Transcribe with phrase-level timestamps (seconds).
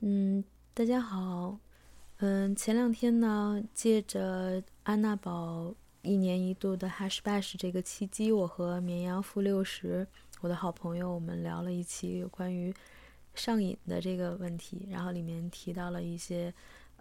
[0.00, 1.58] 嗯，大家好。
[2.18, 10.06] 嗯，前两天呢，借着安娜堡一年一度的 Hash Bash 这个契机，我和绵羊负六十，
[10.42, 12.74] 我的好朋友，我们聊了一期有关于
[13.34, 14.86] 上瘾的这个问题。
[14.90, 16.52] 然后里面提到了一些，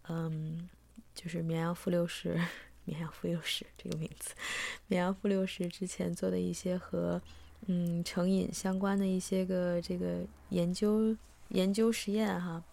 [0.07, 0.69] 嗯，
[1.13, 2.39] 就是绵羊负六十，
[2.85, 4.33] 绵羊负六十这个名字，
[4.87, 7.21] 绵羊负六十之前做的一些和
[7.65, 11.13] 嗯成瘾相关的一些个这个研究
[11.49, 12.63] 研究实验哈。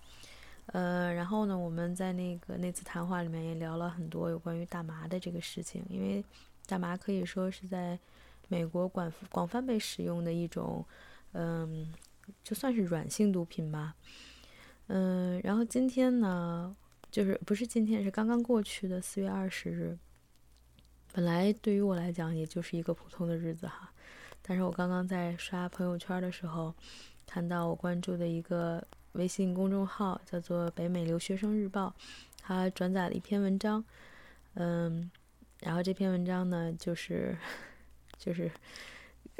[0.66, 6.24] 呃，然后呢，我们在那个那次谈话里面也聊了很多有关于大麻的这个事情，因为
[6.66, 7.98] 大麻可以说是在
[8.48, 10.82] 美国广广泛被使用的一种，
[11.32, 11.92] 嗯，
[12.44, 13.94] 就算是软性毒品吧。
[14.86, 16.74] 嗯，然后今天呢，
[17.10, 19.98] 就是不是今天，是刚刚过去的四月二十日。
[21.12, 23.92] 本来对于我来讲，也就是一个普通的日子哈，
[24.40, 26.72] 但是我刚刚在刷朋友圈的时候，
[27.26, 28.82] 看到我关注的一个。
[29.12, 31.94] 微信公众号叫做“北美留学生日报”，
[32.40, 33.84] 他转载了一篇文章，
[34.54, 35.10] 嗯，
[35.60, 37.36] 然后这篇文章呢，就是
[38.16, 38.50] 就是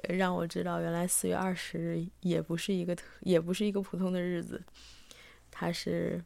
[0.08, 4.62] 让我知道，原来四月二十日也不是一个特也不是一个普通的日子，
[5.50, 6.22] 它是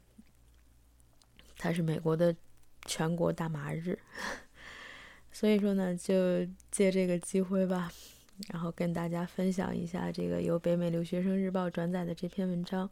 [1.56, 2.34] 它是美国的
[2.84, 3.98] 全国大麻日，
[5.31, 7.92] 所以说呢，就借这个机会吧，
[8.48, 12.91] 然后跟大家分享一下这个由北美留学生日报转载的这篇文章。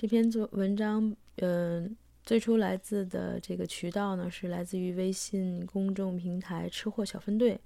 [0.00, 7.58] 这篇作文章，嗯，最初来自的这个渠道呢，是来自于微信公众平台“吃货小分队”，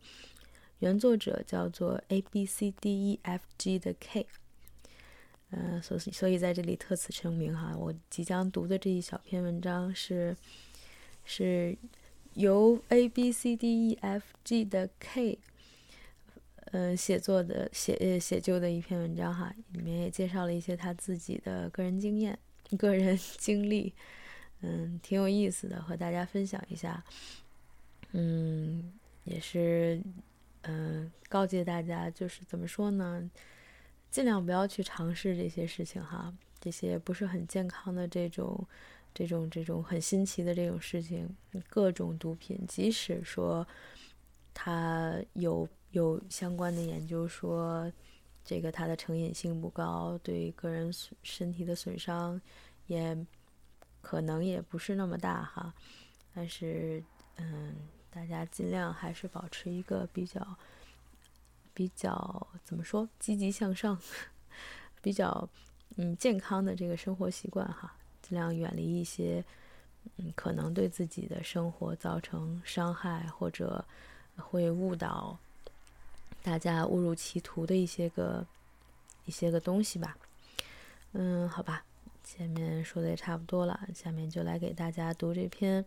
[0.80, 4.26] 原作者叫做 A B C D E F G 的 K，
[5.50, 10.34] 嗯，所所以在这里特此声明哈，我即将读的这一小篇文章是
[11.26, 11.76] 是
[12.32, 15.38] 由 A B C D E F G 的 K。
[16.74, 22.38] 嗯，写作的写写就的一篇文章哈，里面也介绍了一些他自己的个人经验、
[22.78, 23.92] 个人 经历，
[24.62, 27.04] 嗯，挺有意思的，和大家分享一下。
[28.12, 28.90] 嗯，
[29.24, 30.02] 也是
[30.62, 33.30] 嗯告诫大家，就是怎么说呢，
[34.10, 38.66] 尽量不要去尝试这些事情哈，这些不是很健康的这种
[39.12, 41.28] 这种这种很新奇的这种事情，
[41.68, 43.68] 各种毒品，即使说
[44.54, 45.68] 它有。
[45.92, 47.90] 有相关的研究说，
[48.44, 50.92] 这个它的成瘾性不高，对个人
[51.22, 52.40] 身体的损伤
[52.86, 53.16] 也
[54.00, 55.72] 可能也不是那么大哈。
[56.34, 57.02] 但是，
[57.36, 57.76] 嗯，
[58.10, 60.56] 大家尽量还是保持一个比较
[61.74, 63.98] 比较怎么说积极向上、
[65.02, 65.46] 比较
[65.96, 69.44] 嗯健康的这个生活习惯哈，尽量远离一些
[70.16, 73.84] 嗯可能对自己的生活造成伤害或者
[74.36, 75.38] 会误导。
[76.42, 78.46] 大家误入歧途的一些个
[79.24, 80.16] 一些个东西吧，
[81.12, 81.84] 嗯，好吧，
[82.24, 85.84] 前面说的也差不多了，下面就来给大家读这篇，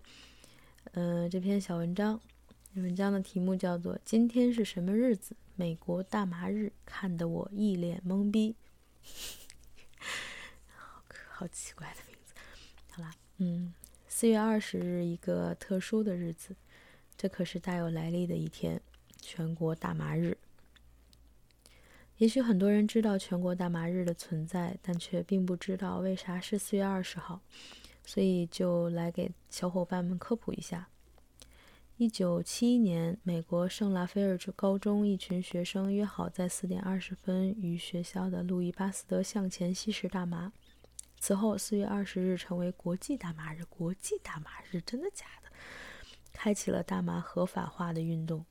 [0.93, 2.19] 嗯，这篇小文章。
[2.75, 5.35] 文章的题目叫做《今天是什么日子？
[5.55, 8.53] 美国大麻日》，看得我一脸懵逼。
[10.75, 11.01] 好
[11.31, 12.33] 好奇怪的名字。
[12.91, 13.73] 好啦，嗯，
[14.09, 16.53] 四月二十日，一个特殊的日子，
[17.16, 18.81] 这可是大有来历的一天，
[19.22, 20.37] 全国大麻日。
[22.17, 27.41] 也许很多人知道全国大麻日的存在，但却并不知道为啥是四月二十号，
[28.05, 30.87] 所以就来给小伙伴们科普一下。
[31.97, 40.51] 一九七一年，美国圣拉斐尔高中一群学生约好在四点二十分于学校的路易巴斯德向前吸食大麻。
[41.19, 43.63] 此后，四月二十日成为国际大麻日。
[43.65, 45.49] 国际大麻日，真的假的？
[46.31, 48.45] 开启了大麻合法化的运动。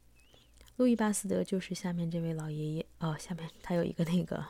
[0.76, 4.44] 路易巴斯德就是下面这位老爷爷哦，下面他有一个那个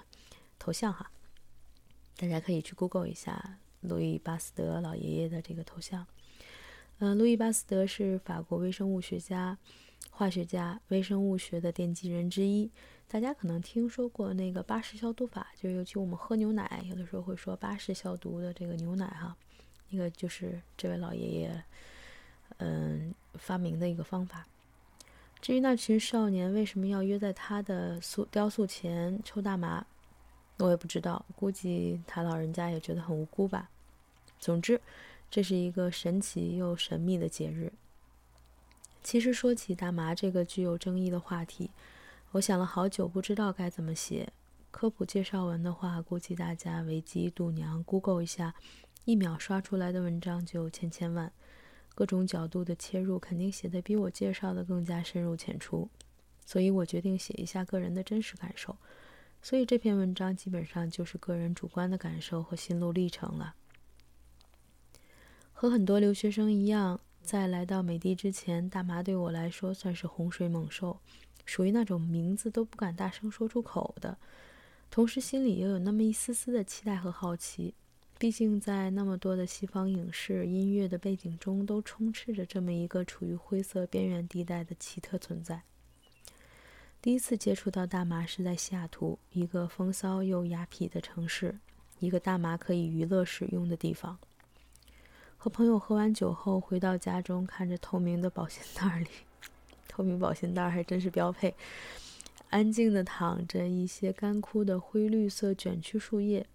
[0.58, 1.10] 头像哈，
[2.16, 6.06] 大家可以去 Google 一下路易巴斯德老爷爷的这个头像。
[6.98, 9.58] 嗯，路易巴斯德是法国微生物学家、
[10.10, 12.70] 化学家、微生物学的奠基人之一。
[13.06, 19.36] 大家可能听说过那个巴氏消毒法，就是尤其我们喝牛奶，有的时候会说巴氏消毒的这个牛奶哈，
[19.91, 21.65] 那个就是这位老爷爷
[22.56, 24.47] 嗯发明的一个方法。
[25.44, 29.84] 至于那群少年为什么要约在他的塑雕塑前抽大麻，
[30.56, 33.68] 我也不知道，估计他老人家也觉得很无辜吧。
[34.38, 34.80] 总之，
[35.30, 37.70] 这是一个神奇又神秘的节日。
[39.02, 41.70] 其实说起大麻这个具有争议的话题，
[42.30, 44.32] 我想了好久，不知道该怎么写
[44.70, 48.54] 科普介绍文的话，估计大家维基、度娘、Google 一下，
[49.04, 51.30] 一秒刷出来的文章就千千万。
[51.94, 55.88] 各种角度的切入，肯定写的比我介绍的更加深入浅出，
[56.44, 58.76] 所以我决定写一下个人的真实感受。
[59.41, 63.54] 所以这篇文章基本上就是个人主观的感受和心路历程了。
[65.52, 70.98] 和很多留学生一样，在来到美的之前，大麻对我来说算是洪水猛兽，
[71.44, 74.18] 属于那种名字都不敢大声说出口的。
[74.91, 77.74] 同时，心里又有那么一丝丝的期待和好奇。
[78.24, 85.60] 毕竟，在那么多的西方影视、音乐的背景中，都充斥着这么一个处于灰色边缘地带的奇特存在。
[87.03, 91.59] 第一次接触到大麻是在西雅图，一个风骚又雅痞的城市，
[91.98, 94.18] 一个大麻可以娱乐使用的地方。
[95.36, 99.09] 和朋友喝完酒后，回到家中，看着透明的保鲜袋里，
[99.86, 101.54] 透明保鲜袋还真是标配，
[102.48, 106.47] 安静的躺着一些干枯的灰绿色卷曲树叶。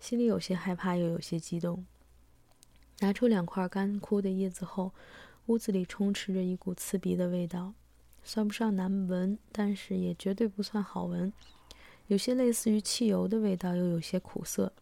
[0.00, 1.84] 心里有些害怕，又有些激动。
[3.00, 4.92] 拿出两块干枯的叶子后，
[5.46, 7.74] 屋子里充斥着一股刺鼻的味道，
[8.24, 11.32] 算不上难闻，但是也绝对不算好闻。
[12.06, 14.72] 有些类似于汽油的味道，又有些苦涩。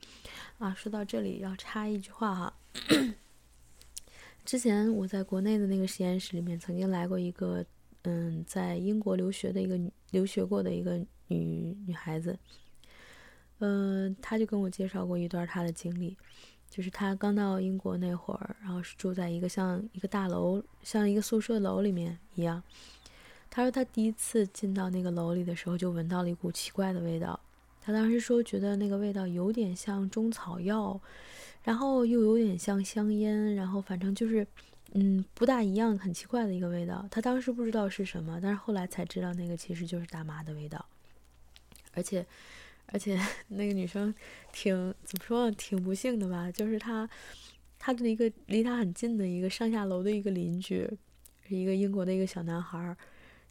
[0.58, 2.54] 啊，说到这里要插一句话哈，
[4.44, 7.64] 之前我在国内的那个实验室里面，曾经来过一个，
[8.02, 12.38] 嗯，在英国留学的一个女留学过的一个女女孩子。
[13.60, 16.16] 嗯，他就跟我介绍过一段他的经历，
[16.70, 22.62] 就是他刚到英国那会儿，然后是住在一个像一个大楼，像一个宿舍楼里面一样。
[23.50, 27.40] 他说他第一次进到那个楼里的时候，就闻到了一股奇怪的味道。
[27.80, 31.00] 他当时说觉得那个味道有点像中草药，
[31.64, 34.46] 然后又有点像香烟，然后反正就是，
[34.92, 37.04] 嗯，不大一样，很奇怪的一个味道。
[37.10, 40.86] 他当时不知道是什么，但是后来才知道那个其实就是大麻的味道，
[41.94, 42.24] 而且。
[42.92, 43.18] 而且
[43.48, 44.14] 那个女生
[44.52, 44.74] 挺
[45.04, 45.50] 怎么说？
[45.52, 46.50] 挺不幸的吧？
[46.50, 47.08] 就是她，
[47.78, 50.88] 她的一个离她很近的一个上下楼的一个邻居，
[51.46, 52.96] 是一个英国的一个小男孩，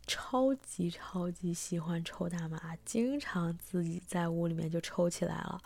[0.06, 5.62] 超级超级喜欢抽大麻，经常自己在屋里面就抽起来了。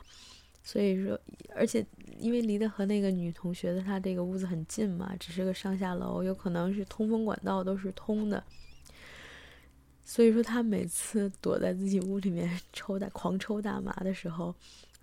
[0.63, 1.19] 所以说，
[1.55, 1.83] 而且
[2.19, 8.43] 因为离得和那个女同学的她这个屋子很近嘛，只是个上下楼，有可能是通风管道都是通的。
[10.11, 14.53] 所以说，他每次躲在自己屋里面抽大狂抽大麻的时候，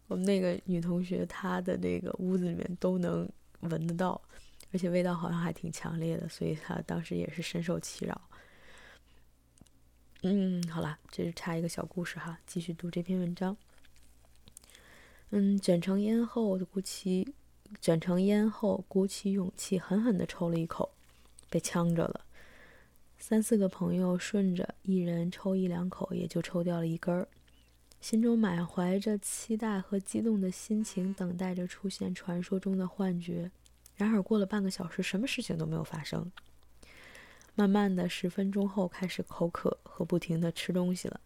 [0.07, 3.27] 我们那个女同学她的那个屋子里面都能
[3.61, 4.21] 闻得到，
[4.71, 8.21] 而且味道好像还挺强烈的，所以她当时也是深受其扰。
[10.25, 13.57] 嗯，好了，这是插一个小故事哈，继续读这篇文章。
[15.31, 17.33] 嗯，卷成烟后，鼓起
[17.81, 20.91] 卷成烟后，鼓起勇气，狠狠地抽了一口，
[21.49, 22.27] 被呛着了。
[23.19, 27.29] 三四个朋友顺着，一人抽一两口，也就抽掉了一根儿。
[28.01, 33.51] 心中满怀着期待和激动的心情，等待着出现传说中的幻觉。
[33.97, 36.31] 然而过了半个小时，什么事情都没有发生。
[37.57, 41.21] 慢慢的，十分钟后开始口渴和不停的吃东西了，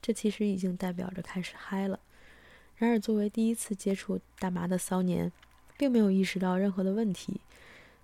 [0.00, 2.00] 这其实已经代表着开始嗨了。
[2.76, 5.30] 然而作为第一次接触大麻的骚年，
[5.76, 7.38] 并没有意识到任何的问题。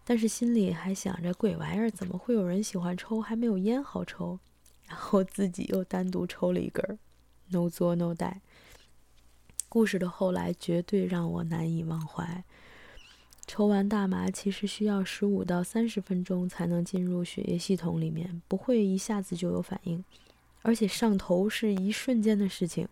[0.05, 3.21] 但是心里还想着鬼玩意儿，怎么会有人喜欢抽？
[3.21, 4.39] 还没有烟好抽，
[4.87, 6.99] 然后自己又单独抽了一根儿
[7.51, 8.39] ，no 作 no die。
[9.69, 12.43] 故事的后来绝对让我难以忘怀。
[13.47, 20.05] 抽完大麻其实需要十五到三十分钟才能进入血液系统里面，不会一下子就有反应，
[20.63, 22.89] 而且上头是一瞬间的事情，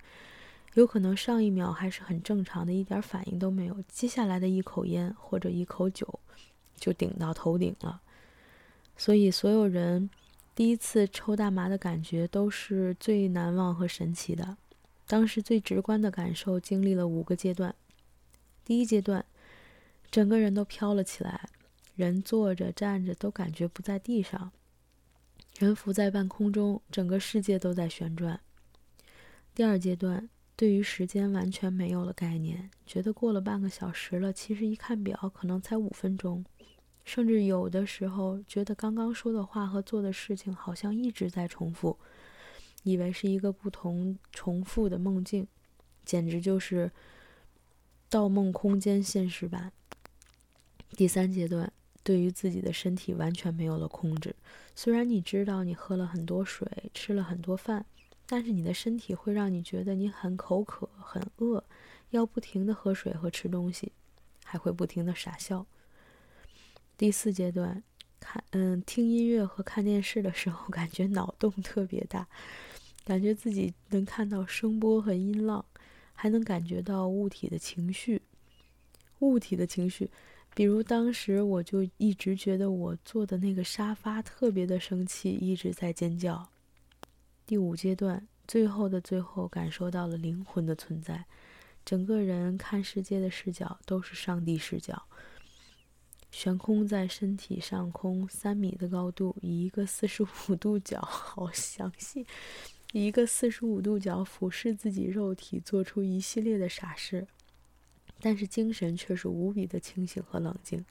[0.75, 6.21] 有可能上一秒还是很正常的，一点反应都没有，接下来的一口烟或者一口酒。
[6.79, 8.01] 就顶到头顶了，
[8.97, 10.09] 所以所有人
[10.55, 14.57] 第一次抽大麻的感觉都是最难忘和神奇的。
[15.07, 17.75] 当时最直观的感受经历了五个阶段。
[18.65, 19.25] 第一阶段，
[20.11, 21.49] 整个人都飘了起来，
[21.97, 24.53] 人坐着站着都感觉不在地上，
[25.59, 28.39] 人浮在半空中，整个世界都在旋转。
[29.55, 36.45] 第二阶段，对于时间完全没有了概念，觉得过了半个小时了，其实一看表，可能才五分钟。
[37.05, 41.97] 甚至有的时候觉得刚刚说的话和做的事情好像一直在重复，
[42.83, 45.47] 以为是一个不同重复的梦境，
[46.05, 46.87] 简直就是
[48.11, 49.73] 《盗梦空间》现实版。
[50.97, 51.73] 第三阶段，
[52.03, 54.35] 对于自己的身体完全没有了控制。
[54.75, 57.87] 虽然你知道你喝了很多水，吃了很多饭，
[58.31, 61.65] 但是你的身体会让你觉得你很口渴、很饿，
[62.11, 63.91] 要不停的喝水和吃东西，
[64.45, 65.65] 还会不停的傻笑。
[66.99, 67.83] 第四阶段，
[68.21, 72.29] 看嗯听音乐和看电视的时候，感觉脑洞特别大，
[73.07, 75.65] 感觉自己能看到声波和音浪，
[76.13, 78.21] 还能感觉到物体的情绪。
[79.21, 80.11] 物体的情绪，
[80.55, 86.47] 比如当时我就一直觉得我坐的那个沙发特别的生气，一直在尖叫。
[87.49, 91.25] 第五阶段，最后的最后，感受到了灵魂的存在，
[91.83, 95.03] 整个人看世界的视角都是上帝视角。
[96.31, 102.27] 悬空在身体上空三米的高度，以一个四十五度角， 好详细，
[102.93, 107.27] 以一个四十五度角俯视自己肉体，做出一系列的傻事，
[108.21, 110.85] 但是精神却是无比的清醒和冷静。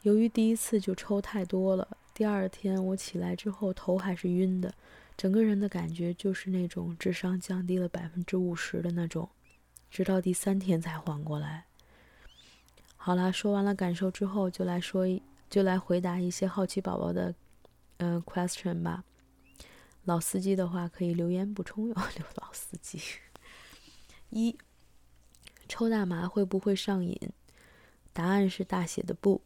[0.00, 4.72] 由于第一次就抽太多了，第二天我起来之后头还是晕的，
[5.16, 9.28] 整个人的感觉就是那种智商降低了百分之五十的那种，
[9.90, 11.64] 直到第三天才缓过来。
[12.96, 15.06] 好啦，说完了感受之后，就来说，
[15.48, 17.34] 就来回答一些好奇宝宝的，
[17.98, 19.04] 嗯，question 吧。
[20.04, 21.94] 老司机的话可以留言补充哟。
[22.16, 23.00] 刘老司机，
[24.30, 24.56] 一，
[25.68, 27.18] 抽大麻会不会上瘾？
[28.12, 29.40] 答案是大写的不。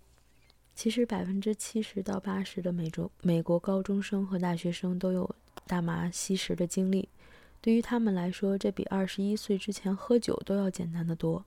[0.74, 5.34] 其实百分之七十到八十的美洲美国高中生和大学生都有
[5.70, 7.08] 大麻吸食的经历，
[7.60, 11.44] 对于他们来说，这比二十一岁之前喝酒都要简单的多。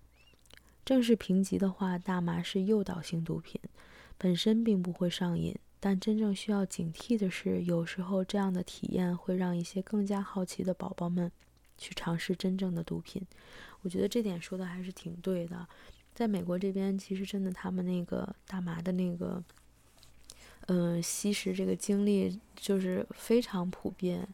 [0.85, 3.59] 正式评级的话，大麻是诱导性毒品，
[4.17, 5.53] 本身并不会上瘾。
[5.81, 11.29] 但真正需要警惕的是，有时候这样的体验会让一些更加好奇的宝宝们
[11.77, 13.21] 去尝试真正的毒品。
[13.81, 15.67] 我觉得这点说的还是挺对的。
[16.15, 19.43] 在美国这边，其实真的他们那个大麻的那个，
[20.67, 24.27] 嗯，吸食这个经历就是非常普遍。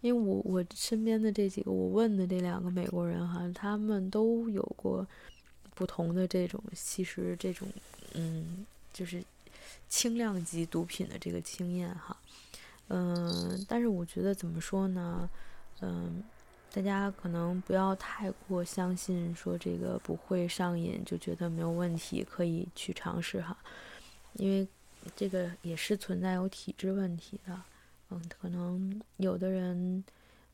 [0.00, 5.06] 因为我我身边的这几个我问的这两个美国人哈，他们都有过。
[5.72, 7.66] 不同的这种吸食这种，
[8.12, 9.24] 嗯，就是
[9.88, 12.14] 轻量级毒品的这个经验哈，
[12.88, 15.30] 嗯，但是我觉得怎么说呢，
[15.80, 16.22] 嗯，
[16.70, 23.56] 大家可能不要太过相信说这个不会上瘾，就觉得没有问题可以去尝试哈，
[24.34, 24.68] 因为
[25.16, 27.62] 这个也是存在有体质问题的，
[28.10, 30.04] 嗯，可能有的人。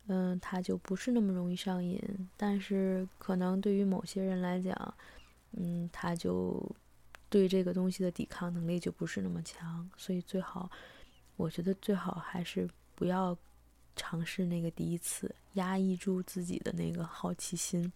[0.09, 2.00] 嗯，他就不是那么容易上瘾，
[2.37, 4.95] 但是可能对于某些人来讲，
[5.50, 6.65] 嗯，他就
[7.29, 10.71] 对这个东西的抵抗能力就不是那么强，所以最好，
[11.35, 13.37] 我觉得最好还是不要
[13.97, 17.93] 尝试那个第一次，压抑住自己的那个好奇心。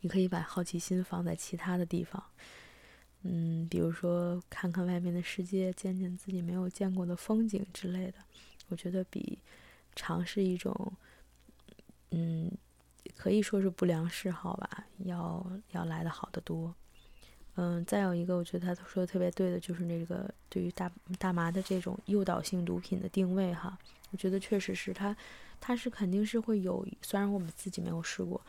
[0.00, 2.24] 你可以把好奇心放在其他的地方，
[3.24, 8.14] 嗯，比如说看看外面的世界，见见自己没有见过的风景之类的，
[8.68, 9.38] 我觉得比。
[9.96, 10.92] 尝试一种，
[12.10, 12.50] 嗯，
[13.16, 16.74] 可以说是不良嗜好吧，要要来的好得多。
[17.54, 23.78] 嗯，再有一个，我觉得他说的特别对的，就是那个对于大大麻的这种诱导性毒品的定位哈，
[24.10, 25.16] 我觉得确实是它，
[25.60, 28.44] 它是肯定是会有，虽然我们自己没有试过，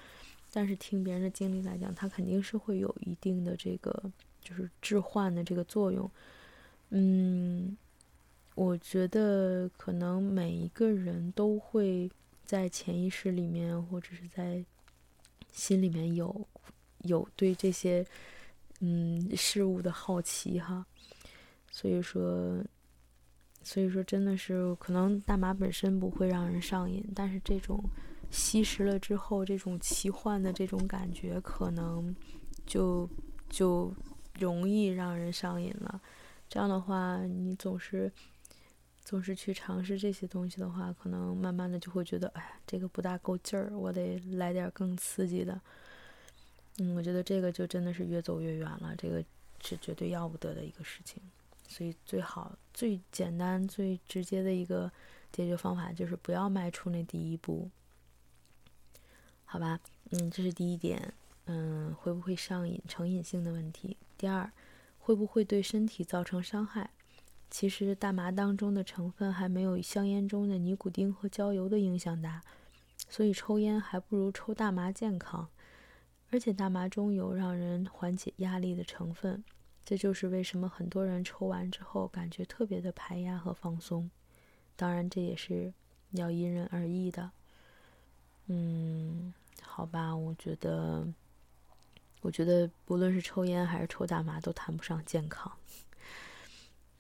[0.56, 6.10] 但是听别人的经历来讲，它肯定是会有一定的这个就是置换的这个作用，
[6.92, 7.78] 嗯。
[8.58, 12.10] 我觉得可能每一个人都会
[12.46, 14.64] 在潜意识里面，或者是在
[15.52, 16.48] 心里面有
[17.00, 18.08] 有对这些
[18.80, 20.86] 嗯事物的好奇哈，
[21.70, 22.64] 所以说，
[23.62, 27.84] 所以说真的是可能大麻本身不会让人上瘾，但是这种
[28.32, 32.16] 吸食了之后，这种奇幻的这种感觉，可能
[32.66, 33.10] 就
[33.50, 33.94] 就
[34.40, 36.02] 容易让人上瘾了。
[36.50, 38.12] 这样的话，你总是。
[39.08, 45.62] 总是去尝试这些东西的话，可能慢慢的就会觉得，哎，这个不大够劲儿，我得来点更刺激的。
[46.80, 49.24] 嗯，我觉得这个就真的是越走越远了，这个
[49.64, 51.22] 是绝对要不得的一个事情。
[51.68, 54.92] 所以最好、最简单、最直接的一个
[55.32, 57.70] 解决方法就是不要迈出那第一步，
[59.46, 59.80] 好吧？
[60.12, 61.14] 嗯，这是第一点。
[61.46, 63.96] 嗯，会不会上瘾、成瘾性的问题？
[64.18, 64.52] 第二，
[64.98, 66.90] 会不会对身体造成伤害？
[67.52, 72.42] 其实大麻当中的成分还没有香烟中的尼古丁和焦油的影响大，
[73.08, 75.48] 所以抽烟还不如抽大麻健康。
[76.32, 79.44] 而且大麻中有让人缓解压力的成分，
[79.86, 84.10] 这就是为什么很多人抽完之后感觉特别的排压和放松。
[84.76, 85.72] 当然，这也是
[86.12, 87.32] 要因人而异的。
[88.48, 91.06] 嗯，好吧，我觉得，
[92.22, 95.52] 我觉得不论是抽烟还是抽大麻，都谈不上健康。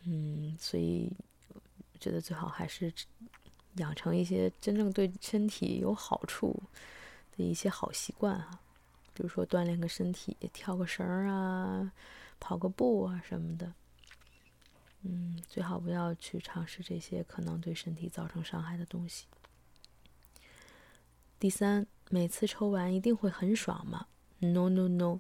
[0.04, 1.12] 嗯，所以
[2.00, 2.92] 觉得最好还是
[3.76, 6.62] 养成一些真正对身体有好处
[7.36, 8.60] 的一些好习惯啊，
[9.14, 11.92] 比如说锻炼个身体，跳个绳啊，
[12.40, 13.72] 跑个步啊什么的。
[15.04, 19.26] 嗯，最好不要去尝试这些可能对身体造成伤害的东西。
[21.46, 24.08] 第三，每次抽完一定会很爽吗
[24.40, 25.20] ？No No No。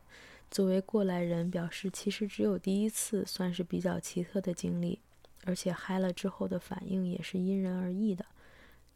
[0.50, 4.98] 作为过来人，表示其实只有第一次算是比较奇特的经历，
[5.44, 8.26] 而且嗨了之后的反应也是因人而异的。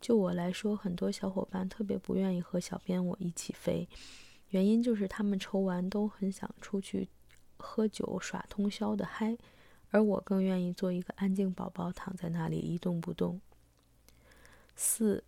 [0.02, 3.88] 就我来说，很多小伙伴特别不愿意和小编我一起飞，
[4.50, 7.08] 原因就是他们抽完都很想出去
[7.58, 9.38] 喝酒耍通宵的嗨，
[9.92, 13.40] 而我更愿意做一个安静宝宝，躺在那里一动不动。
[14.82, 15.22] 四，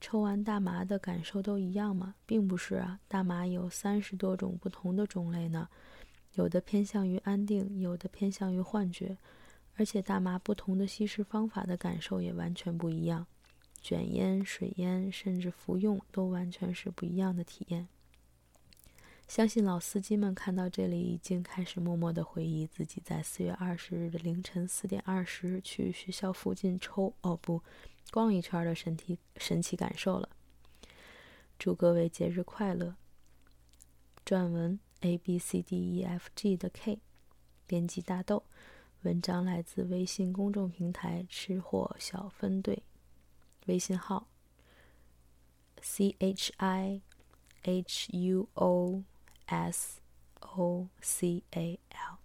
[0.00, 2.14] 抽完大麻的感受都一样吗？
[2.24, 5.68] 并不是啊，大麻有三十多种不同的种类呢，
[6.34, 9.16] 有的偏向于安定，有的偏向于幻觉，
[9.74, 13.26] 而且大麻不同的吸食方法的感受也完全不一样，
[13.82, 17.88] 卷烟、水烟，甚至服用都完全是不一样的体验。
[19.28, 27.62] 相信老司机们看到这里，已经开始默默的回忆自己在四月二十日的凌晨四点二十去学校附近抽哦不，
[28.10, 30.30] 逛一圈的神体神奇感受了。
[31.58, 32.96] 祝各位节日快乐！
[34.24, 36.98] 撰文 A B C D E F G 的 K，
[37.66, 38.42] 编辑大豆，
[39.02, 42.82] 文章来自微信公众平台吃货小分队，
[43.66, 44.26] 微信号
[45.82, 47.02] C H I
[47.64, 49.04] H U O。
[49.48, 50.00] S
[50.40, 52.16] O C A L，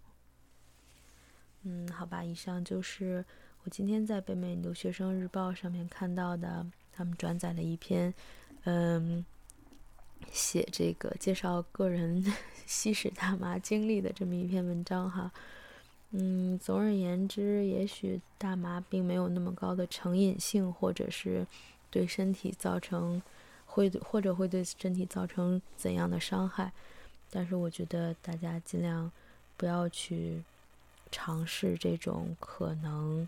[1.63, 3.23] 嗯，好吧，以上就是
[3.63, 8.13] 我今天在北美留学生日报上面看到的，他们转载的一篇，
[8.65, 9.25] 嗯，
[10.31, 12.23] 写这个介绍个人
[12.67, 15.31] 吸食大麻经历的这么一篇文章哈，
[16.11, 21.47] 嗯，总而言之，也许大麻并没有那么高的成瘾性，或者是
[21.89, 23.21] 对身体造成
[23.65, 26.73] 会或者会对身体造成怎样的伤害。
[27.35, 29.11] 但是我觉得大家尽量
[29.57, 30.43] 不要去
[31.11, 33.27] 尝试这种可能，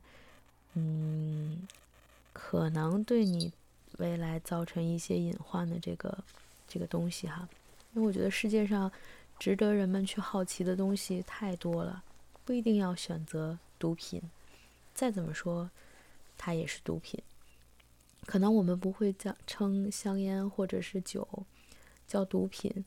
[0.75, 1.67] 嗯，
[2.31, 3.51] 可能对你
[3.97, 6.15] 未来造成一些隐患的这个
[6.67, 7.49] 这个东西哈。
[7.95, 8.91] 因为我觉得世界上
[9.39, 12.03] 值得人们去好奇的东西太多了，
[12.45, 14.21] 不一定要选择毒品。
[14.93, 15.67] 再怎么说，
[16.37, 17.19] 它也是毒品。
[18.27, 21.27] 可能我们不会叫称香烟或者是酒
[22.07, 22.85] 叫毒品。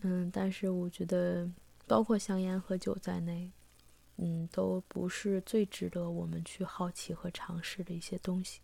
[0.00, 1.48] 嗯，但是我觉得，
[1.86, 3.50] 包括香烟和酒在内，
[4.16, 8.60] 嗯，都不是最值得我们去好奇和尝试的一些东西。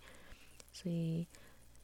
[0.72, 1.26] 所以，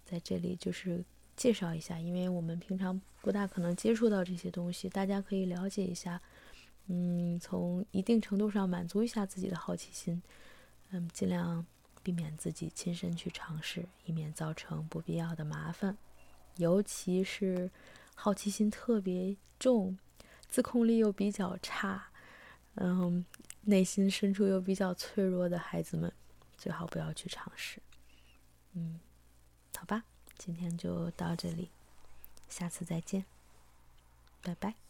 [0.05, 1.05] 在这里就是
[1.37, 6.21] 介绍一下，因为我们平常不大可能接触到这些东西，大家可以了解一下。
[6.89, 10.21] 嗯，从一定程度上满足一下自己的好奇心，
[10.91, 11.65] 嗯，尽量
[12.03, 15.97] 避免自己亲身去尝试，以免造成不必要的麻烦，
[16.57, 17.71] 尤其是。
[18.15, 19.99] 好奇心特别重，
[20.49, 22.09] 自控力又比较差，
[22.77, 23.25] 嗯，
[23.63, 26.13] 内心深处又比较脆弱的孩子们，
[26.57, 27.81] 最好不要去尝试。
[28.73, 28.99] 嗯，
[29.77, 30.05] 好吧，
[30.39, 31.71] 今天就到这里，
[32.49, 33.25] 下次再见，
[34.43, 34.84] 拜拜。